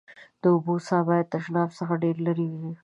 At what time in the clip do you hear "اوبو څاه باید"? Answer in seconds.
0.53-1.31